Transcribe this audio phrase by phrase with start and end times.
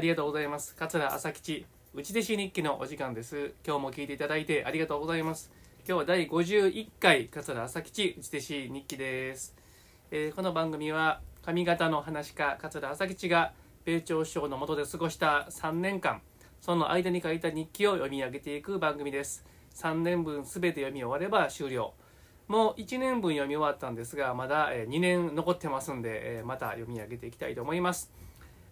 [0.00, 0.74] ありがとうございます。
[0.76, 3.52] 桂朝吉内弟子日記のお時間です。
[3.66, 5.52] 今日も聞いていただいてありがとうございます。
[5.86, 9.54] 今日は第51回桂朝吉内弟子日記です、
[10.10, 13.52] えーこの番組は上方の話家桂朝吉が
[13.84, 16.22] 米朝首相の下で過ごした3年間
[16.62, 19.44] その間に書いた日記を読み上げていく番組です。
[19.74, 21.92] 3年分すべて読み終われば終了。
[22.48, 28.10] もう1年分読み終わったんですがまだえ2年残ってますんでえまた読み上げていきたいと思います。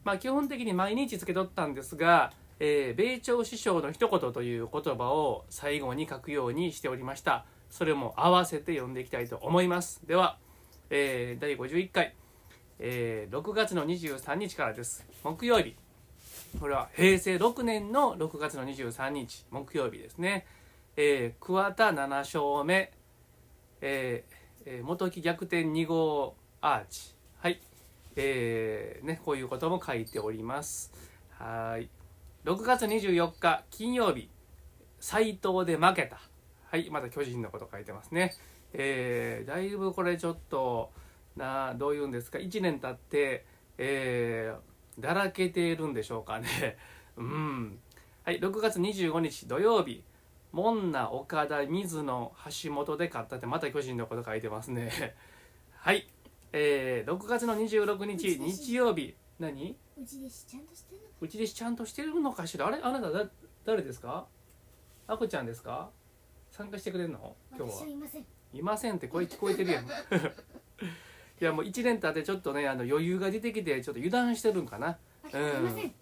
[0.05, 7.45] まあ基本的に毎日つけとったんですが、えー米朝首相の一言という言葉を最後に書くようにしておりました。
[7.71, 10.07] それも合わせて読んでいきたいと思います。
[10.07, 10.39] では、
[10.91, 12.15] えー第51回、
[12.79, 15.07] えー6月の23日からです。
[15.23, 15.77] 木曜日。
[16.59, 19.45] これは平成6年の6月の23日。
[19.51, 20.47] 木曜日ですね、
[20.97, 22.93] えー桑田7勝目、
[23.81, 27.15] えーえー元木逆転2号アーチ。
[27.41, 27.61] はい。
[28.21, 30.93] えーね、こういうことも書いております。
[31.39, 31.89] はい。
[32.45, 34.29] 6月24日金曜日
[34.99, 36.19] 斎藤で負けた。
[36.65, 36.91] はい。
[36.91, 38.35] また巨人のこと書いてますね。
[38.73, 40.91] えーだいぶこれちょっと
[41.37, 42.39] などういうんですか。
[42.39, 43.47] 1年経って、
[43.79, 46.77] えーだらけているんでしょうかね。
[47.17, 47.79] うん。
[48.25, 48.41] はい。
[48.41, 50.03] 6月25日土曜日
[50.51, 52.33] 門名岡田水野
[52.65, 55.15] 橋本で勝ったってまた巨人のこと書いてますね。
[55.77, 56.09] はい。
[56.53, 59.15] えー6月の26日日曜日。
[59.39, 59.77] 何？
[60.01, 62.67] うちでしちゃんとしてんのうちでちゃんとしてるのかしら？
[62.67, 62.79] あれ？
[62.83, 63.27] あなただ
[63.65, 64.27] 誰ですか？
[65.07, 65.91] あこちゃんですか？
[66.51, 67.37] 参加してくれるの？
[67.57, 68.25] 今日私ははいません。
[68.55, 69.85] いませんって声聞こえてるやん。
[71.41, 74.99] いやもう1年経ってちょっとねあの余裕が出てきてちょっと油断してるんかな。
[75.25, 75.95] 私はいません。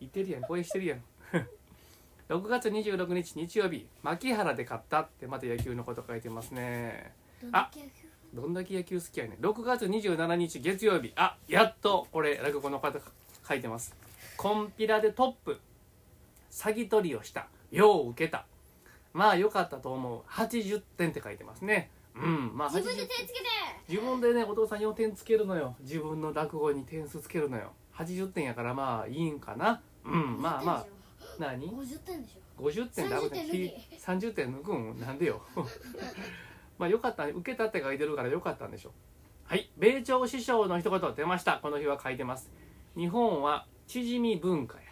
[0.00, 0.42] 言ってるやん。
[0.42, 1.02] 声してるやん。
[2.28, 3.86] 6月26日日曜日。
[4.02, 7.14] 牧原で勝ったってまた野球のこと書いてますね。
[7.42, 8.11] どんだけ野球？
[8.34, 9.44] どんだけ野球好きやねん。
[9.44, 11.12] 6月27日月曜日。
[11.16, 12.98] あやっとこれ落語の方
[13.46, 13.94] 書いてます。
[14.36, 15.60] コンピラでトップ。
[16.50, 17.46] 詐欺取りをした。
[17.70, 18.46] よう受けた。
[19.12, 20.22] まあ良かったと思う。
[20.30, 21.90] 80点って書いてますね。
[22.14, 23.32] うんまあ80自分で手つけて。
[23.88, 25.76] 自分でねお父さん4点つけるのよ。
[25.80, 27.72] 自分の落語に点数つけるのよ。
[27.94, 29.82] 80点やからまあいいんかな。
[30.04, 30.86] うんまあまあ
[31.38, 32.62] 何？50点でしょ。
[32.62, 33.74] 50点で30点抜き。
[33.98, 34.98] 30点抜くん？
[35.00, 35.42] なんでよ
[36.78, 38.92] まあよかったね受けたって書いてるからよかったんでしょ
[39.44, 39.70] はい。
[39.76, 41.58] 米朝師匠の一言出ました。
[41.62, 42.50] この日は書いてます。
[42.96, 44.84] 日本は縮み文化や。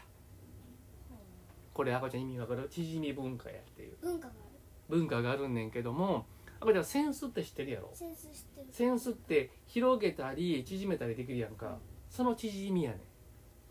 [1.72, 2.68] これあこちゃん意味わかる？
[2.70, 3.96] 縮み文化やっていう。
[4.02, 4.40] 文化がある。
[4.88, 6.26] 文化があるんねんけども
[6.60, 7.90] あこちゃんセンスって知ってるやろ？
[7.94, 8.66] センス知ってる。
[8.70, 11.78] センスって広げたり縮めたりできるやんか。
[12.10, 12.98] その縮みやね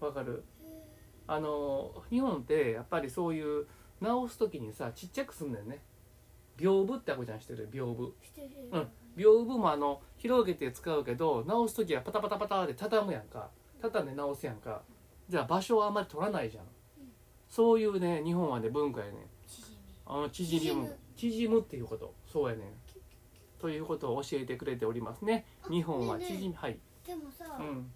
[0.02, 0.06] ん。
[0.06, 0.44] わかる？
[1.28, 3.68] あの日本ってやっぱりそういう
[4.02, 5.84] 直す時にさちっちゃくすんねんね
[6.60, 7.70] 屏風ってあこちゃん知ってる？
[7.72, 8.80] 屏風。
[8.80, 8.88] うん。
[9.16, 13.50] 屏風もあの広げて使うけど直す時はパタパタパタで畳むやんか。
[13.82, 14.82] 畳んで直すやんか。
[15.30, 16.66] じゃあ場所はあんまり取らないじゃん。
[17.50, 19.28] そういうね日本はね文化やね
[20.06, 22.14] あの縮みむ縮むっていうこと。
[22.26, 22.68] そうやねん。
[23.60, 25.46] ということを教えてくれておりますね。
[25.64, 26.78] あ日本は縮みはい。
[27.06, 27.92] でもさうん。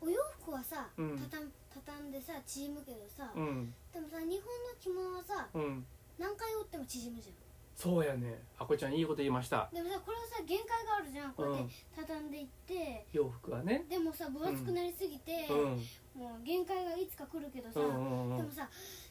[0.00, 1.18] お洋服はさうん。
[1.30, 3.74] 畳ん畳んでさ縮むけどさうん。
[3.92, 4.40] でもさ日本の
[4.80, 5.84] 着物はさうん
[6.18, 7.34] 何回折っても縮むじゃん。
[7.76, 8.40] そうやね。
[8.58, 9.68] あこちゃんいいこと言いました。
[9.72, 11.32] でもさこれはさ限界があるじゃん。
[11.32, 13.06] こうやって畳んでいって。
[13.12, 13.84] 洋服はね。
[13.88, 16.20] でもさ分厚くなりすぎてうん。
[16.20, 17.80] もう限界がいつか来るけどさ。
[17.80, 18.36] うんうんうん。
[18.38, 18.66] でもさ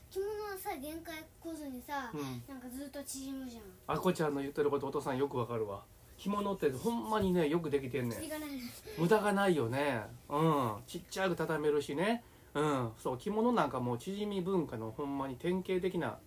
[0.09, 2.21] 着物はさ限界来ずにさうん。
[2.49, 3.63] なんかずっと縮むじゃん。
[3.85, 5.83] あこちゃんの言ってることお父さんよくわかるわ。
[6.17, 8.19] 着物ってほんまにねよくできてんねん。
[8.19, 8.49] 次がない
[8.97, 10.01] 無駄がないよね。
[10.27, 10.73] うん。
[10.87, 12.23] ちっちゃく畳めるしね。
[12.55, 12.91] うん。
[12.97, 16.17] そう着物なんかもう縮み文化のほんまに典型的な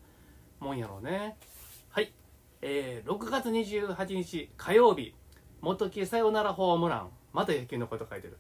[0.61, 1.37] もんやろうね。
[1.91, 2.13] はい。
[2.63, 5.15] えー、6月28日火曜日。
[5.61, 7.11] 元木さよならホームラン。
[7.33, 8.39] また野球のこと書いてる。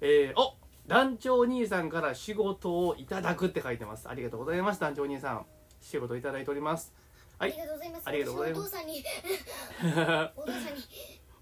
[0.00, 0.54] えー、お
[0.86, 4.08] 団長兄さんから仕事をいただくって書いてます。
[4.08, 4.80] ありがとうございます。
[4.80, 5.46] 団長兄さん。
[5.80, 6.92] 仕事いただいております。
[7.38, 7.52] はい。
[7.52, 8.02] ありがとうございます。
[8.06, 8.60] ありがとうございます。
[8.60, 9.04] お父さんに。
[10.36, 10.80] お父さんに。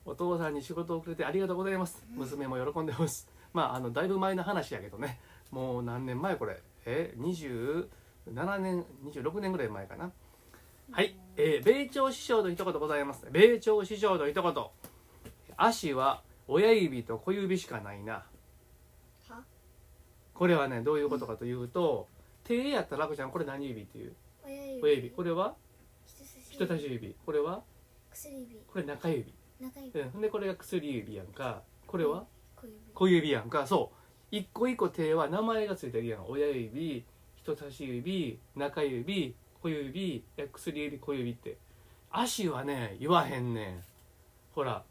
[0.06, 2.04] お父さんに仕事をくれてありがとうございます。
[2.10, 3.28] 娘も喜んでます。
[3.52, 5.20] まああのだいぶ前の話やけどね。
[5.50, 6.60] もう何年前これ？
[6.86, 7.14] え
[8.32, 10.12] 27年26年ぐらい前かな。
[10.90, 13.26] はい、えー米朝師匠の一言ございます。
[13.30, 14.54] 米朝師匠の一言。
[15.56, 18.24] 足は親指と小指しかないな。
[19.28, 19.42] は？
[20.34, 22.08] これはねどういうことかというと
[22.44, 24.14] 手やったらラコちゃんこれ何指っていう？
[24.44, 24.82] 親指。
[24.82, 25.10] 親指。
[25.10, 25.54] これは？
[26.06, 26.56] 人差し指。
[26.56, 27.16] 人差し指。
[27.24, 27.62] これは？
[28.12, 28.56] 薬指。
[28.66, 29.32] これ中指。
[29.60, 30.00] 中指。
[30.00, 30.20] うん。
[30.20, 31.62] でこれが薬指やんか。
[31.86, 32.24] これは？
[32.56, 32.78] 小指。
[32.94, 33.66] 小指やんか。
[33.66, 33.96] そう。
[34.30, 36.26] 一個一個手は名前がついてるやん。
[36.28, 37.04] 親指
[37.44, 41.58] 人差し指中指小指え薬指小指って。
[42.10, 43.82] 足はね言わへんねん。
[44.54, 44.82] ほら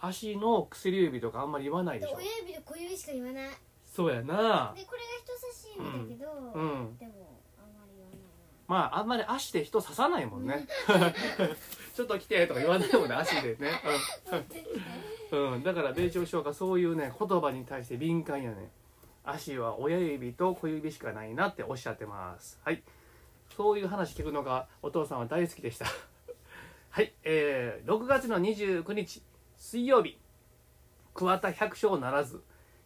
[0.00, 2.16] 足の薬指とかあんまり言わないでしょ。
[2.16, 3.48] で親指と小指しか言わない。
[3.84, 4.72] そうやな。
[4.76, 6.96] でこれが人差し指だけど、うん。
[6.98, 8.18] でもあんまり言わない
[8.68, 10.68] まああんまり足で人刺さないもんね。
[11.96, 13.70] ちょっと来てとか言わないもんね足でね、
[15.32, 18.70] うん、 だから米朝首相がそういうね言葉に対して敏感やね
[19.26, 22.60] 足は親指と小指しかないなっておっしゃってます。
[22.64, 22.82] はい。
[23.56, 25.86] そういう話聞くのがお父さんは大好きでした。
[26.90, 27.12] はい。
[27.24, 29.22] えー、6月の29日
[29.56, 30.18] 水曜日。
[31.14, 32.42] 桑田100勝ならず。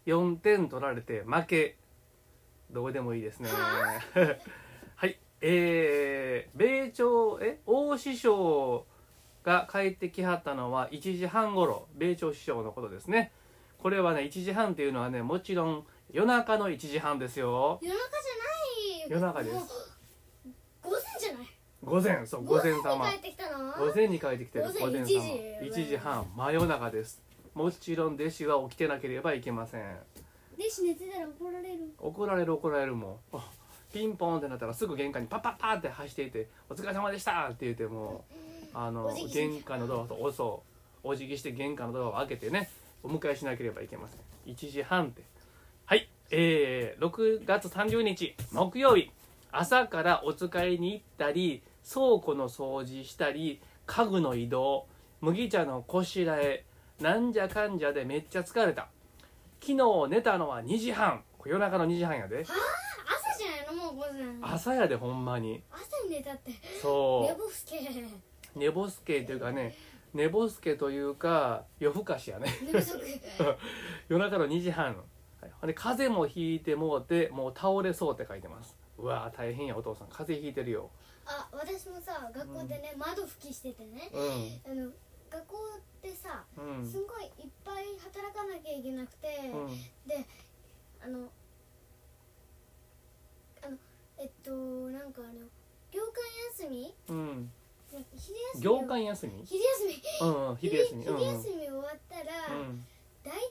[0.06, 1.76] 4点取られて負け。
[2.70, 3.50] どうでもいいですね。
[4.96, 5.18] はい。
[5.42, 8.86] えー、米朝え大師匠
[9.42, 13.32] が帰ってきはったのは1時半ごろ米朝師匠のことですね。
[13.78, 17.78] これはね1時半っていうのはねもちろん夜中の1時半ですよ。
[17.82, 19.54] 夜中じゃない夜中です。
[19.54, 19.64] もう
[20.82, 21.46] 午前じゃない。
[21.82, 23.06] 午前そう午前様。
[23.06, 23.72] に帰ってきたの？
[23.86, 24.64] 午前に帰ってきてる。
[24.66, 26.26] 午前午前様1時1時半。
[26.36, 27.22] 真夜中です。
[27.54, 29.96] もちろん弟子は起きてなければいけません。
[30.58, 31.78] で死寝てたら怒られる。
[31.98, 33.36] 怒られる怒られるもん。
[33.36, 33.50] あ
[33.92, 38.34] ピンポンってなったらすぐ玄関にパッパッパーって走っていて「お疲れ様でした!」って言ってもう
[38.74, 40.62] あの玄関のドアとおそ
[41.04, 41.08] う。
[41.08, 42.68] お辞儀して玄関のドアを開けてね
[43.02, 44.20] お迎えしなければいけません。
[44.52, 45.22] 1時半って。
[45.22, 45.30] はい
[46.30, 49.10] えー、6月30日木曜日。
[49.52, 54.86] 朝からお使いに行ったり倉庫の掃除したり家具の移動
[55.20, 56.64] 麦茶のこしらえ
[57.00, 58.88] なんじゃかんじゃでめっちゃ疲れた。
[59.60, 61.22] 昨日寝たのは2時半。
[61.44, 62.42] 夜中の2時半やで。
[62.42, 62.52] 朝
[63.38, 64.54] じゃないのもう午前。
[64.54, 65.62] 朝やでほんまに。
[65.70, 66.52] 朝に寝たって。
[66.80, 67.78] そ寝ぼすけ。
[67.78, 69.74] う寝ぼすけというかね
[70.12, 72.48] 寝ぼすけというか夜更かしやね。
[74.08, 74.96] 夜中の2時半
[75.40, 75.52] はい。
[75.66, 78.76] で風邪もひいてもうてもう倒れそうって書いてます。
[78.98, 80.08] うわー大変やお父さん。
[80.08, 80.90] 風邪ひいてるよ。
[81.26, 84.10] あ私もさ学校でね、窓拭きしててね。
[84.12, 84.90] うあの
[85.30, 86.86] 学校ってさんうん。
[86.86, 89.76] すごいいっぱい働かなきゃいけなくて、うん。
[90.06, 90.24] で
[91.02, 91.30] あの
[93.62, 93.76] あの
[94.18, 95.40] えっとなんかあの
[95.92, 96.12] 業間
[96.58, 97.50] 休みうん。
[97.90, 98.04] 昼
[98.54, 99.44] 休み休み？
[99.44, 100.02] 昼休み。
[100.20, 101.06] うんうん昼休み。
[101.06, 102.22] うん昼休み終わったら、
[102.56, 102.84] うん
[103.22, 103.42] だいたい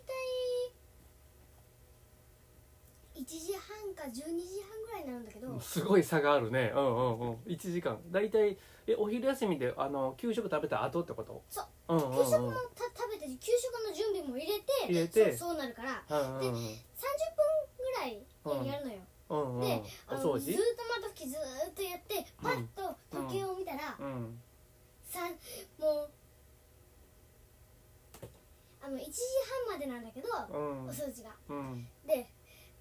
[3.18, 4.23] 1時半か12時
[4.63, 6.71] 半ぐらいなんだけど、うんすごい差があるね。
[6.73, 7.33] うんうんうん。
[7.45, 7.99] 1時間。
[8.09, 11.43] 大体えお昼休みであの給食食べた後ってこと？
[11.49, 11.95] そう。
[11.95, 12.25] うんうんうん。
[12.25, 15.35] 給食もた食べて給食の準備も入れて入れて。
[15.35, 16.03] そうそうなるから。
[16.09, 16.55] うんうんうん。
[16.55, 16.55] 30分
[17.77, 18.25] ぐらい
[18.67, 18.99] やるのよ、
[19.29, 19.61] うんうん。
[19.61, 20.63] でおあのずーっと
[21.01, 24.39] 窓拭きずーっとやってパッと時計を見たら、うん
[25.03, 25.19] さ
[25.79, 26.09] もう
[28.81, 29.21] あの1時
[29.67, 30.87] 半までなんだけど、うん。
[30.87, 31.31] お掃除が。
[31.49, 31.87] うん。
[32.05, 32.29] で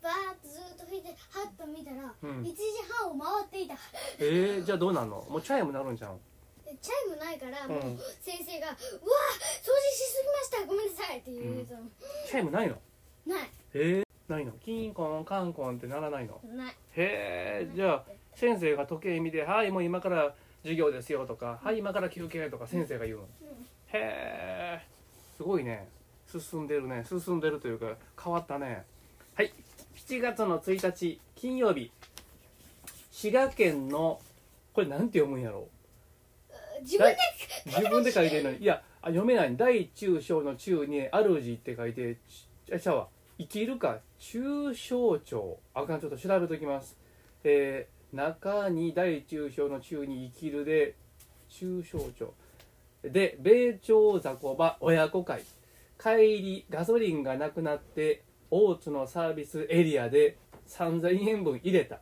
[0.02, 2.42] バーずーっと拭いてハッと見たら、うん。
[2.42, 3.74] 1時半を回っていた。
[4.18, 5.16] えー、じゃあどうなんの？
[5.28, 6.16] もうチャイムなるんじゃん
[6.64, 9.00] でチャイムないから、もううん先生が「うわ掃除
[9.90, 11.74] しすぎましたごめんなさい」って言うと、
[12.26, 12.76] チャイムないの？
[13.26, 13.50] ない。
[13.74, 14.52] えー、ないの？
[14.52, 16.40] キンコンカンコンってならないの？
[16.44, 16.72] ない。
[16.96, 18.04] へえじゃあ
[18.34, 23.22] 先生が時計見て「はいもう今から授業ですよ」とか「はい今から休憩」とか先生が言うの？
[23.24, 23.48] うん。
[23.92, 24.86] へえ
[25.36, 25.88] すごいね。
[26.30, 27.04] 進んでるね。
[27.08, 28.66] 進んでるというか変わったね。
[28.66, 28.84] はい
[29.98, 31.90] 7月の1日金曜日。
[33.10, 34.20] 滋賀県の
[34.72, 35.66] これなんて読むんやろ
[36.82, 37.16] 自分で
[37.66, 38.58] 自分で書いてるのに。
[38.58, 39.56] いやあ読めない。
[39.56, 42.16] 大中小の中に主って書いて
[42.68, 43.08] ちあちゃうわ。
[43.38, 43.98] 生きるか。
[44.20, 46.96] 中小長あかんちょっと調べときます。
[47.44, 50.94] えー中に大中小の中に生きるで
[51.50, 52.32] 中小長
[53.02, 55.42] で米朝雑魚場親子会。
[56.00, 60.38] 帰りガソリンがなくなって大津のサービスエリアで
[60.68, 62.00] 3000円分入れた。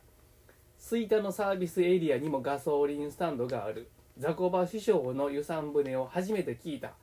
[0.79, 3.89] 吹田のサービスエリアにもガソリンスタンドがある。
[4.17, 6.93] ザコバ師匠の湯山船を初めて聞いた。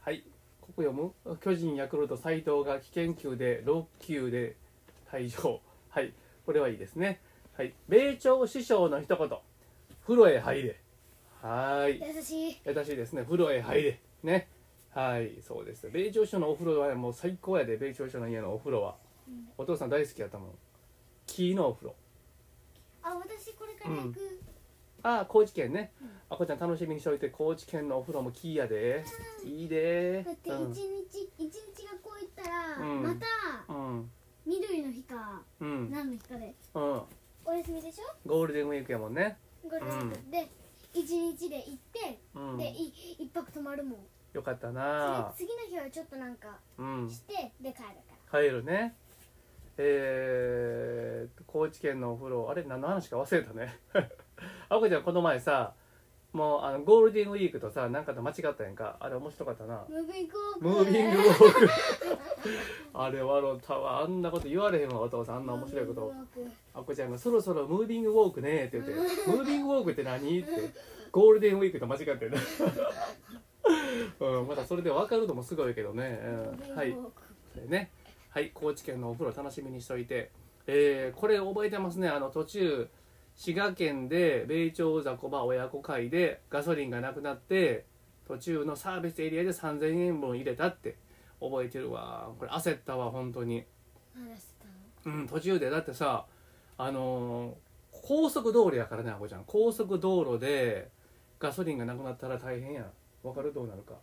[0.00, 0.24] はい
[0.60, 1.36] ここ読む？
[1.40, 4.56] 巨人ヤクルト斎藤が危険球で6球で
[5.10, 5.60] 退場。
[5.88, 6.12] はい
[6.46, 7.20] これはいいですね。
[7.56, 9.28] はい米朝師匠の一言。
[10.06, 10.80] 風呂へ入れ。
[11.42, 12.00] はい。
[12.00, 12.60] 優しい。
[12.64, 13.24] 優しいですね。
[13.24, 14.00] 風呂へ入れ。
[14.22, 14.48] ね
[14.92, 15.88] はいそうです。
[15.90, 18.96] 米朝師匠のお風呂はもう最高やで米朝師匠の家のお風呂は、
[19.28, 19.48] うん。
[19.56, 20.50] お父さん大好きやったもん。
[21.26, 21.94] 木のお風呂。
[23.02, 24.40] あ私これから行く、
[25.02, 26.08] ああ高知県ね、うん。
[26.28, 29.04] あこちゃん楽しみにしておいて高知県のお風呂も木やで。
[29.44, 30.24] いいで。
[30.24, 33.02] だって一日、一日学校行ったら、うん。
[33.02, 33.98] またうん。
[33.98, 34.10] うん
[34.46, 36.54] 緑の日かうん、何の日かで。
[36.74, 37.02] うん、
[37.44, 38.28] お休みでしょ？
[38.28, 39.38] ゴールデンウィークやもんね。
[39.62, 39.80] これ
[40.30, 40.48] で
[40.94, 42.56] 一日で行って、うん。
[42.56, 43.98] でい一泊泊まるもん
[44.32, 45.32] よかったそな。
[45.38, 47.10] れ次の日はちょっとなんかうん。
[47.10, 47.88] して、で帰る
[48.30, 48.94] か帰るね。
[49.76, 53.78] えー、高知県のお風呂あれ何の話か忘れたね。
[54.68, 55.72] あこちゃんこの前さ
[56.32, 58.96] もうあのゴールデンウィークとさなんかと間違ったやんか。
[59.00, 59.84] あれ面白かったな。
[59.88, 60.64] ムービングウォーク。
[60.68, 61.68] ムービングウォーク。
[62.94, 64.00] あれ笑ったわ。
[64.02, 65.36] あんなこと言われへんわお父さん。
[65.36, 66.12] あんな面白いこと。
[66.74, 68.92] あこちゃんが「そろそろムービングウォークね」って言って
[69.28, 70.50] 「ムービングウォークって何?」って。
[71.10, 72.38] ゴールデンウィークと間違ってるな
[74.20, 76.96] うん、またそれで分かるのもすごいけどね、うん、はい。
[77.54, 77.90] でね。
[78.30, 80.30] はい高知県のお風呂楽しみにしといて。
[80.66, 82.08] えーこれ覚えてますね。
[82.08, 82.88] あの途中
[83.34, 87.86] 滋賀県で米朝雑魚場親子会でガソリンがなくなって
[88.26, 90.96] 途中のサービスエリアで3000円分入れたって
[91.40, 92.30] 覚えてるわ。
[92.38, 93.64] これ焦ったわ本当に。
[95.06, 95.70] うん途中で。
[95.70, 96.26] だってさ
[96.78, 97.54] あのー
[98.02, 99.44] 高速道路やからねあこちゃん。
[99.46, 100.88] 高速道路で
[101.38, 103.94] ガソリンがなくなったら大変やんわかるどうなるか、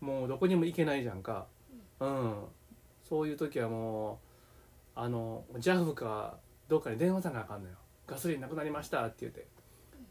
[0.00, 1.46] もうどこにも行けないじゃんか。
[2.00, 2.44] うん、
[3.02, 4.16] そういう時はもう
[4.94, 6.38] あの JAF か
[6.68, 7.76] どっかに電話さなあかんのよ。
[8.06, 9.46] ガソリンなくなりましたって言って。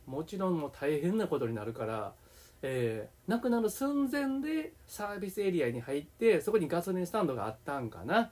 [0.06, 2.14] もちろんもう大変なことになるから、
[2.62, 8.32] えー、なくなる寸前でサービスエリアに入ってそこにガソリンスタンドがあったんかな、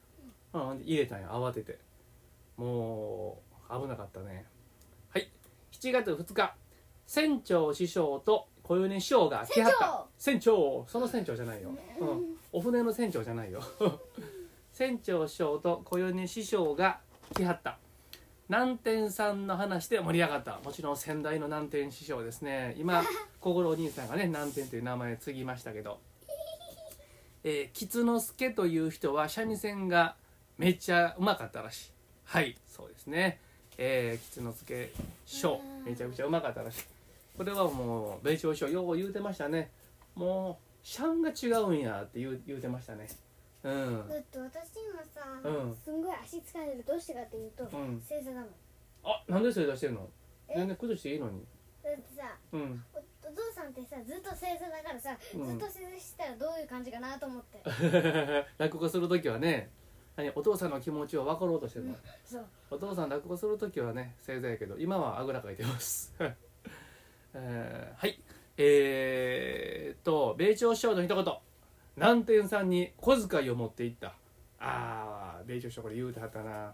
[0.54, 1.80] うん、入れたんよ慌てて。
[2.58, 4.46] もう危なかったね。
[5.10, 5.30] はい。
[5.74, 6.56] 7月2日
[7.08, 10.06] 船長師匠と小米師匠が来はった。
[10.18, 10.86] 船長。
[10.88, 11.70] その船長じゃないよ、
[12.00, 13.62] うん、お船の船長じゃないよ。
[14.74, 17.00] 船長師匠と小米師匠が
[17.34, 17.78] 来はった。
[18.48, 20.60] 南天さんの話で盛り上がった。
[20.64, 22.76] もちろん先代の南天師匠ですね。
[22.78, 23.04] 今
[23.40, 26.00] 小五郎お兄さんがね南天という名前継ぎましたけど。
[27.44, 30.16] えー、吉之助という人は三味線が
[30.58, 31.92] めっちゃうまかったらしい。
[32.24, 33.40] はいそうですね。
[33.78, 34.92] えー、吉之助
[35.28, 36.95] 師匠めちゃくちゃうまかったらしい
[37.38, 39.72] これはもう米朝師匠よう言うてましたね。
[40.16, 43.08] もうシャンが違うんやって言う言うてましたね。
[43.64, 44.08] うん。
[44.08, 45.76] だって私今さ、うん。
[45.76, 48.02] すんごい足疲れるどうしてかっていうと、うん。
[48.08, 48.48] 正座なの。
[49.04, 50.08] あなんでそれ出してんの？
[50.48, 50.56] え？
[50.56, 51.46] 全然崩していいのに。
[51.84, 52.84] だってさうん。
[52.94, 55.60] おお父さんってさずっと正座だからさ、うん。
[55.60, 57.62] ずっと正座してたらどういう感じかなと思って。
[58.58, 59.70] 落語する時はね
[60.16, 61.96] 何お父さんの気持ちを分かろうとしてるの。
[62.24, 62.46] そう。
[62.72, 66.14] お父さん落語する時はね正座やけど今はあぐらかいてます、
[67.38, 68.20] えーはい。
[68.58, 71.34] えー、っと米朝師匠の一言。
[71.98, 74.16] 南天さんに小遣いを持っていった。
[74.60, 76.74] あー米朝師匠これ言うてはったな。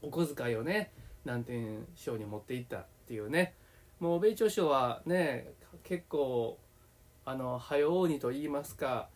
[0.00, 0.90] お小遣いをね
[1.24, 3.54] 南天師匠に持っていったっていうね。
[4.00, 5.52] もう米朝師匠はね
[5.84, 6.58] 結構
[7.26, 9.10] あの早うにと言いますか、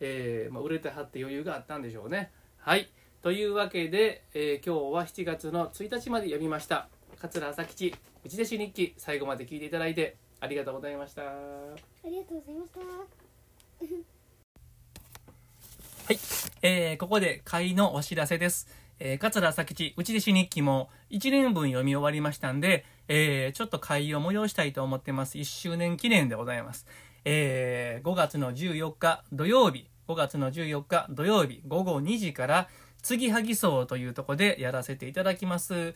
[0.00, 2.32] えーまあ、売れてはって余裕があったんでしょうね。
[2.58, 2.90] はい。
[3.22, 6.88] というわけで、えー今日は7月の1日まで読みました。
[7.20, 7.94] 桂朝吉
[8.24, 11.26] 内弟子日記最後まで聞いていただいてありがとうございましたあ
[12.04, 12.80] りがとうございました
[16.06, 16.18] はい、
[16.62, 18.68] えーここで会のお知らせです。
[19.00, 25.36] えー、桂朝吉内弟子日記も1年分読み終わりましたんで、えーちょっと会を催したいと思ってます。
[25.36, 26.86] 1周年記念でございます。
[27.24, 32.68] えー5月の14日土曜日、5月の14日土曜日午後2時から、
[33.06, 35.94] 継ぎはぎ荘というとこでやらせていただきます。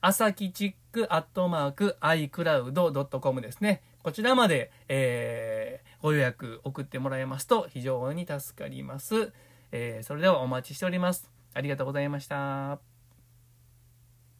[0.00, 3.82] 朝きチックアットマーク iCloud.com ですね。
[4.02, 9.32] こちらまで、えーご予約送ってもらえますと非常に助かります。
[9.72, 11.28] えーそれではお待ちしております。
[11.54, 12.87] ありがとうございました。